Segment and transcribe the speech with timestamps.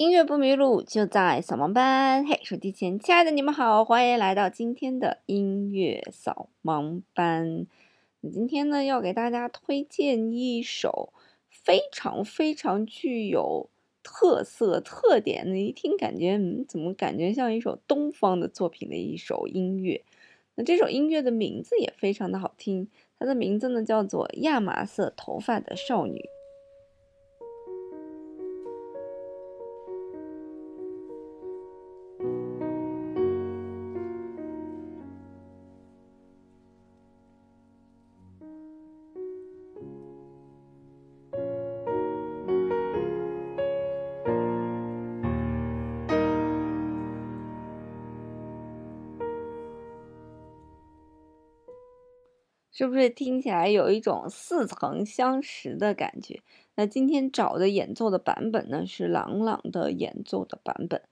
[0.00, 2.26] 音乐不迷路，就在扫盲班。
[2.26, 7.66] 嘿，手机前亲爱的你们好，欢迎来到今天的音乐扫盲班。
[8.22, 11.12] 今天呢，要给大家推荐一首
[11.50, 13.68] 非常非常具有
[14.02, 20.02] 特色特点的，一听感觉，嗯，怎么感觉像一首东方的作品的一首音乐？
[20.54, 22.88] 那这首音乐的名字也非常的好听，
[23.18, 26.18] 它的名字呢叫做《亚麻色头发的少女》。
[52.80, 56.40] 是不是听起来有一种似曾相识的感觉？
[56.76, 61.02] 那今天找的演奏的版本呢，是郎朗的演奏的版本。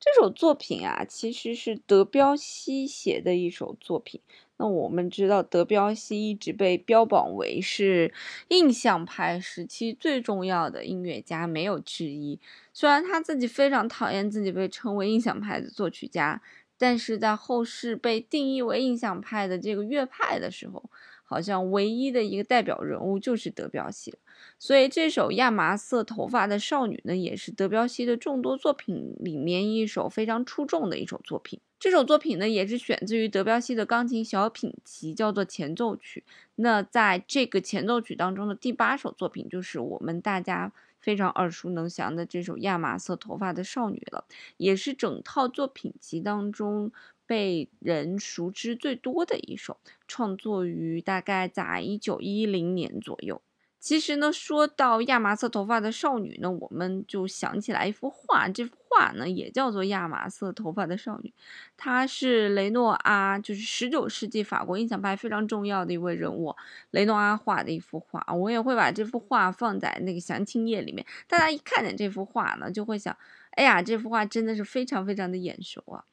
[0.00, 4.22] 这首作品啊，其实是德彪西写的一首作品。
[4.56, 8.14] 那我们知道，德彪西一直被标榜为是
[8.48, 12.40] 印象派时期最重要的音乐家，没有之一。
[12.72, 16.40] 虽然他自己非常讨厌自己被称为印象派的作曲家。
[16.82, 20.82] 但是在后世被定义为印象派的这个乐派的时候，
[21.22, 24.18] 好像唯一的一个代表人物就是德彪西了。
[24.58, 31.60] 所以这首亚麻色头发的少女呢，也是德彪西的众多作品里面一首非常出众的一首作品。
[31.78, 36.24] 这首作品呢，也是选自于德彪西的钢琴小品集，叫做前奏曲。
[36.56, 40.72] 那在这个前奏曲当中的第八首作品，就是我们大家。
[41.02, 44.24] 非常耳熟能详的这首亚麻色头发的少女了，
[44.56, 46.92] 也是整套作品集当中
[47.26, 53.42] 被人熟知最多的一首，创作于大概在一九一零年左右。
[53.82, 61.34] 其实呢，说到亚麻色头发的少女呢，我们就想起来一幅画，这幅画呢也叫做亚麻色头发的少女，
[61.76, 66.54] 她是雷诺阿，就是十九世纪法国印象派非常重要的一位人物，
[66.92, 73.16] 雷诺阿画的一幅画，我也会把这幅画放在那个详情页里面，大家一看见这幅画呢，就会想，
[73.56, 76.04] 哎呀，这幅画真的是非常非常的眼熟啊。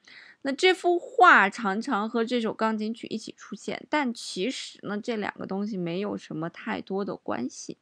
[0.42, 7.76] 那这幅画常常和这首钢琴曲一起出现，但其实呢，这两个东西没有什么太多的关系。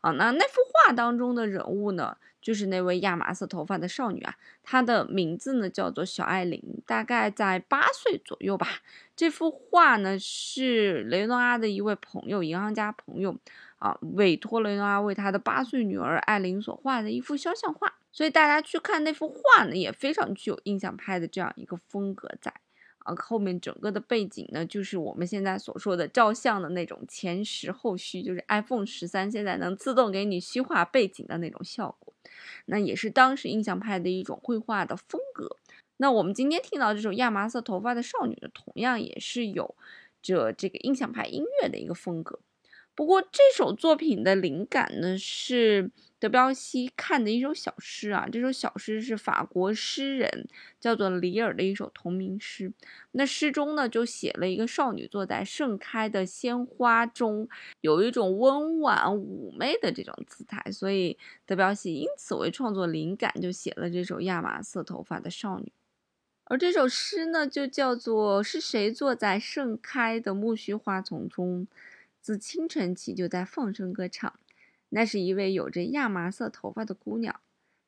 [0.00, 8.68] 啊，那那幅画当中的人物呢，就是那位亚麻色头发的少女啊，她的名字呢叫做小艾琳，大概在八岁左右吧。
[9.16, 13.36] 这幅画呢是雷诺阿的一位朋友，银行家朋友
[13.80, 17.97] 啊，委托雷诺阿为他的八岁女儿艾琳所画的一幅肖像画。
[18.18, 22.52] 所以大家去看那幅画呢，也非常具有印象派的这样一个风格在。
[23.04, 32.12] 啊，后面整个的背景呢，就是我们现在所说的照相的那种前实后虚，就是 iPhone 十三现在能自动给你虚化背景的那种效果。
[32.64, 35.56] 那也是当时印象派的一种绘画的风格。
[35.98, 39.76] 那我们今天听到这首亚麻色头发的少女呢，同样也是有
[40.20, 42.40] 着这个印象派音乐的一个风格。
[42.96, 45.92] 不过这首作品的灵感呢是。
[46.20, 50.48] 德彪西看的一首小诗啊，这首小诗是法国诗人
[50.80, 52.72] 叫做里尔的一首同名诗。
[53.12, 57.48] 那诗中呢，就写了一个少女坐在盛开的鲜花中，
[57.82, 65.72] 有一种温婉妩媚的这种姿态，所以德彪西因此为创作灵感，就写了这首亚麻色头发的少女。
[66.46, 71.68] 而这首诗呢，就叫做是谁坐在盛开的苜蓿花丛中，
[72.20, 74.32] 自清晨起就在放声歌唱。
[74.90, 77.40] 那是一位有着亚麻色头发的姑娘，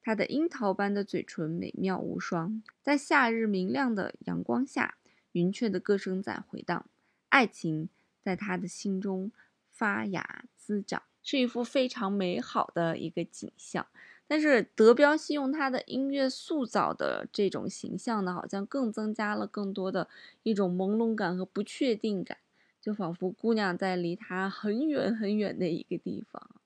[0.02, 4.96] 她的樱桃般的嘴唇美妙无双，在夏日明亮的阳光下，
[5.32, 6.86] 云雀的歌声在回荡，
[7.28, 7.88] 爱情
[8.20, 9.32] 在她的心中
[9.70, 13.86] 发芽滋长，是一幅非常美好的一个景象。
[14.26, 20.06] 但是德彪西用他的音乐塑造的这种形象呢，好像更增加了更多的
[20.44, 22.38] 一种朦胧感和不确定感，
[22.80, 26.59] 就仿佛姑娘在离他很远很远的一个地方。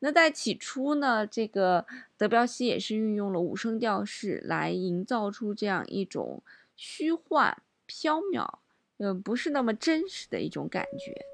[0.00, 6.42] 那在起初呢，这个德彪西也是运用了五声调式来营造出这样一种
[6.74, 8.58] 虚幻、缥缈，
[8.98, 11.24] 嗯，不是那么真实的一种感觉。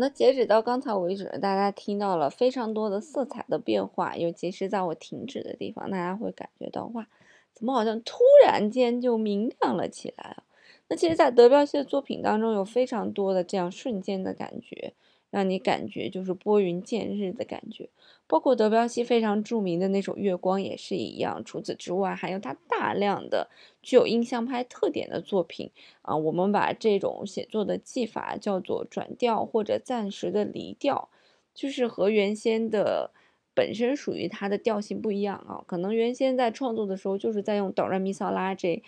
[0.00, 7.06] 那截止到刚才为止，大家听到了非常多的色彩的变化，尤其是在我停止的地方，大家会感觉到哇，
[7.52, 10.42] 怎么好像突然间就明亮了起来啊？
[10.88, 14.94] 那其实，在德彪西的作品当中，有非常多的这样瞬间的感觉。
[15.30, 17.88] 让你感觉就是拨云见日的感觉，
[18.26, 21.40] 包括德彪西非常著名的那首《月光》也是一样。
[21.44, 23.48] 除此之外，还有他大量的
[23.80, 25.70] 具有印象派特点的作品
[26.02, 26.16] 啊。
[26.16, 31.08] 我们把这种写作的技法叫做转调或者暂时的离调，
[31.54, 33.12] 就是和原先的
[33.54, 35.62] 本身属于它的调性不一样啊。
[35.64, 38.82] 可能原先在创作的时候就是在用哆来咪嗦拉这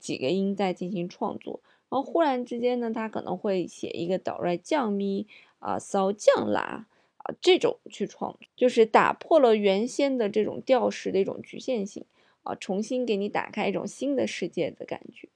[0.00, 5.28] 几个音在进行创作，然后忽然之间呢，他可能会写一个哆来降咪。
[5.64, 6.84] 啊，骚降啦
[7.16, 12.04] 啊，这种去创作，就是打破了原先的这种调式的一种局限性
[12.42, 15.26] 啊，重新给你打开一种新的世界的感觉。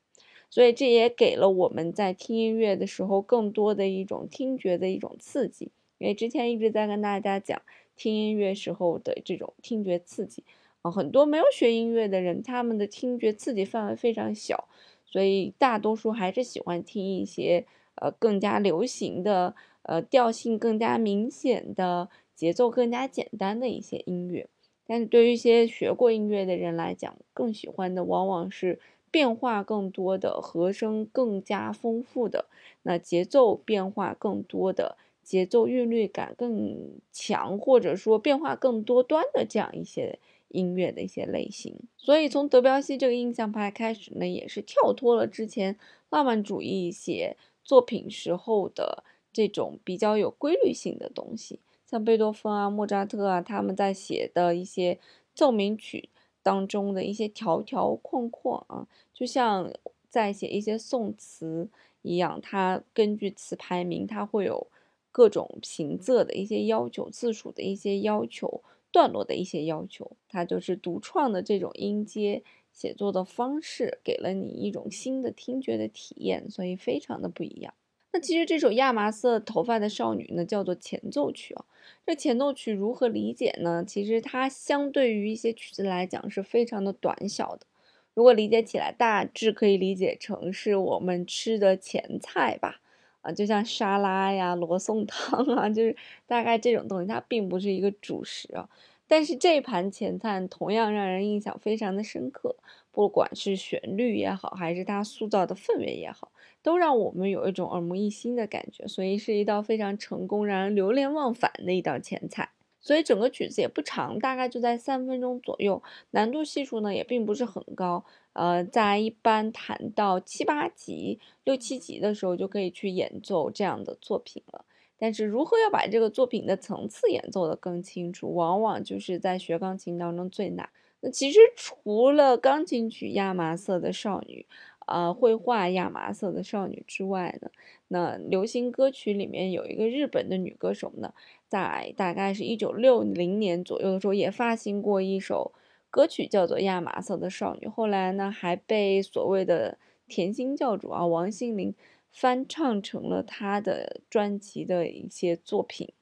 [0.50, 5.70] 所以这也给了我们在听音乐的时候更多的一种听觉的一种刺激。
[5.96, 7.62] 因为之前一直在跟大家讲
[7.96, 10.44] 听音乐时候的这种听觉刺激
[10.82, 14.68] 啊，很多没有学音乐的人，他们的听觉刺激范围非常小，
[15.06, 17.64] 所以大多数还是喜欢听一些
[17.94, 19.56] 呃更加流行的。
[19.88, 24.46] 呃，调性更加明显的，节奏更加简单的一些音乐，
[24.86, 28.78] 但是对于一些学过音乐的人来讲，更喜欢的往往是
[29.10, 32.44] 变化更多的、和声更加丰富的、
[32.82, 40.18] 那节奏变化更多的、节奏韵律感更强，或者说变化更多端的这样一些
[40.48, 41.74] 音乐的一些类型。
[41.96, 45.78] 所以从德彪西这个印象派开始呢，也是跳脱了之前
[46.10, 49.02] 浪漫主义写作品时候的。
[49.38, 54.98] 这种比较有规律性的东西，像贝多芬啊、莫扎特啊，他们在写的一些
[55.32, 56.08] 奏鸣曲
[56.42, 59.72] 当中的一些条条框框啊，就像
[60.08, 61.68] 在写一些宋词
[62.02, 64.66] 一样，它根据词牌名，它会有
[65.12, 68.60] 各种平仄的一些要求、字数的一些要求、
[68.90, 72.42] 段落的一些要求，它就是独创的这种音阶
[72.72, 77.72] 写作的方式，给了你一种新的听觉的体验，所以非常的不一样。
[78.12, 81.64] 那其实这首亚麻色头发的少女呢，叫做前奏曲啊。
[82.06, 83.84] 这前奏曲如何理解呢？
[83.86, 87.66] 其实它相对于一些曲子来讲是非常的短小的。
[88.14, 92.80] 如果理解起来，大致可以理解成是我们吃的前菜吧。
[93.20, 95.94] 啊，就像沙拉呀、罗宋汤啊，就是
[96.26, 98.68] 大概这种东西，它并不是一个主食啊。
[99.08, 102.54] 但是这盘前菜同样让人印象非常的深刻，
[102.92, 106.30] 不管是旋律也好，还是它塑造的氛围也好。
[106.62, 112.50] 都让我们有一种耳目一新的感觉，所以是一道非常成功、让人流连忘返的一道前菜。
[112.80, 118.04] 所以整个曲子也不长，大概就在三分钟左右，难度系数呢也并不是很高。
[118.34, 124.64] 呃，在一般弹到七八级、六七级的时候，就可以去演奏这样的作品了。
[124.98, 130.68] 但是如何要把这个作品的层次演奏得更清楚，往往就是在学钢琴当中最难。
[131.00, 134.46] 那其实除了钢琴曲《亚麻色的少女》。
[134.90, 137.50] 呃，绘画亚麻色的少女之外呢，
[137.88, 141.12] 那流行歌曲里面有一个日本的女歌手呢，
[141.46, 145.52] 在大概是一九六零年左右的时候也发行过一首
[145.90, 147.66] 歌曲，叫做《亚麻色的少女》。
[147.70, 149.76] 后来呢，还被所谓的
[150.08, 151.74] 甜心教主啊王心凌
[152.20, 155.92] 翻唱成了他的专辑的一些作品，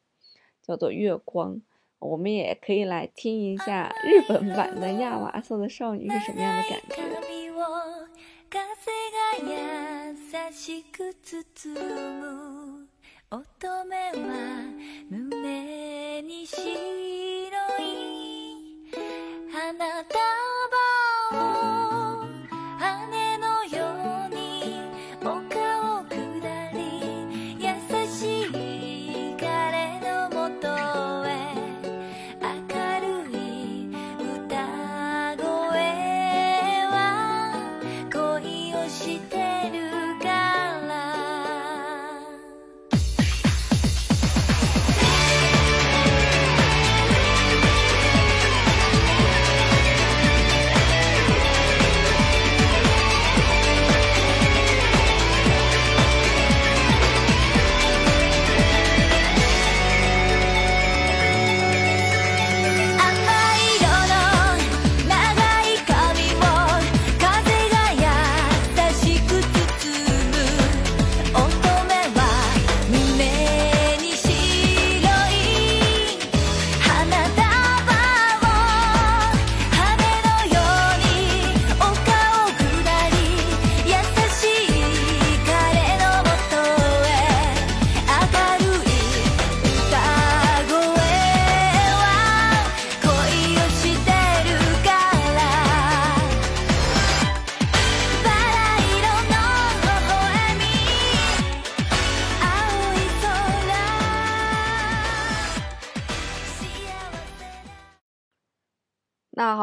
[0.63, 1.57] 叫做《月光》。
[1.99, 7.03] 我们也可以来听一下日本版的《亚麻色的少女》是什么样的感觉。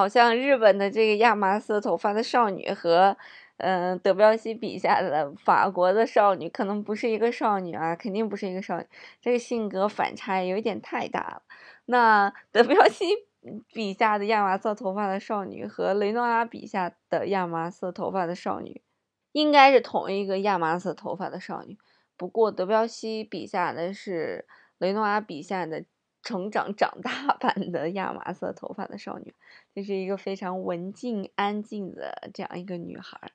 [0.04, 3.16] 好像日本的这个亚麻色头发的少女和，
[3.56, 8.86] 嗯，德彪西笔下的法国的少女可能不是一个少女啊，肯定不是一个少女，
[9.22, 11.44] 这个性格反差有一点太大了。
[11.86, 13.06] 那德彪西
[13.72, 18.82] 笔下的亚麻色头发的少女和雷诺阿笔下的亚麻色头发的少女，
[19.32, 21.78] 应该是同一个亚麻色头发的少女，
[22.18, 24.46] 不过德彪西笔下的是
[24.80, 25.86] 雷诺阿笔下的。
[26.26, 29.36] 成长长大 版的亚麻色头发的少女，
[29.74, 33.32] 这是一个非常文静安静的这样一个女孩。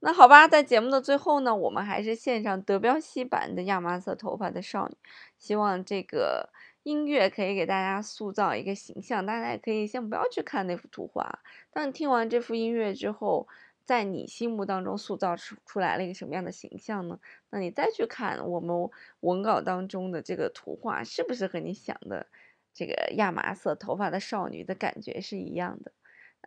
[0.00, 4.96] 那好吧，在节目的最后呢，我们还是献上德彪西版的亚麻色头发的少女。
[5.38, 6.50] 希望这个
[6.82, 9.24] 音乐可以给大家塑造一个形象。
[9.24, 11.40] 大家也可以先不要去看那幅图画，
[11.72, 13.48] 当你听完这幅音乐之后。
[13.84, 17.18] 在你心目当中塑造出出来了一个什么样的形象呢？
[17.50, 18.88] 那你再去看我们
[19.20, 22.28] 文稿当中的这个图画，是不是和你想的
[22.74, 25.92] 这个亚麻色头发的少女的感觉是一样的？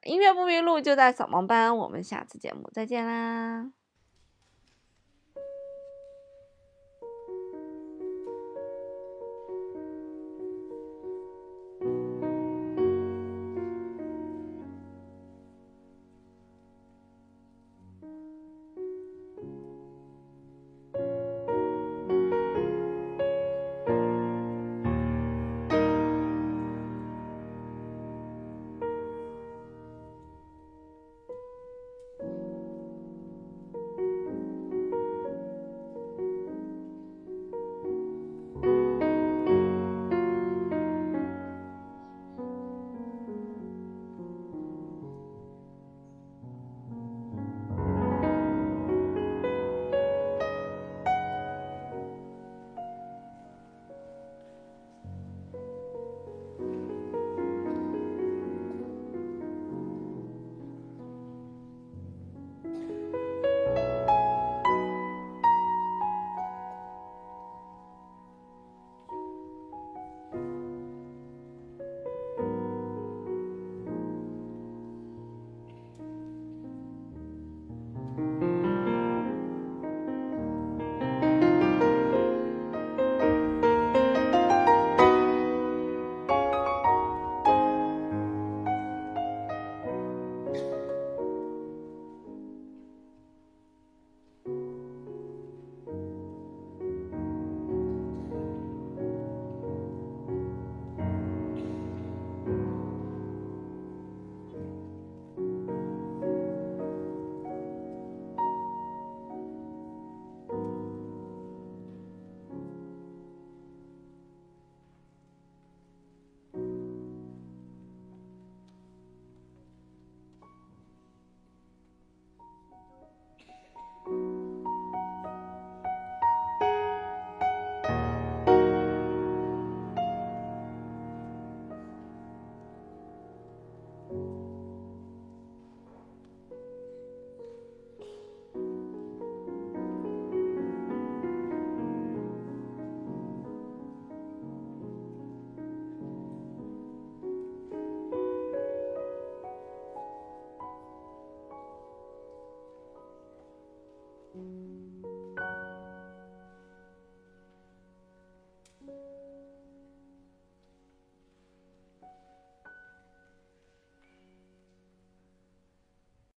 [0.03, 3.71] 音乐不迷路就在扫盲班，我们下次节目再见啦